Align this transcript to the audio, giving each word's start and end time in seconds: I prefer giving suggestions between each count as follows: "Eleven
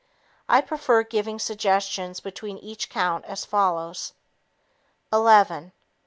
I 0.49 0.61
prefer 0.61 1.03
giving 1.03 1.37
suggestions 1.37 2.21
between 2.21 2.57
each 2.57 2.89
count 2.89 3.23
as 3.25 3.45
follows: 3.45 4.13
"Eleven 5.13 5.73